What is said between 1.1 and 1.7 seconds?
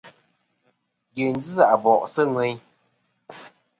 Dyèyn ji